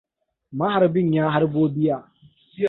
Maharbin 0.57 1.13
ya 1.13 1.31
harbo 1.31 1.67
bear. 1.69 2.03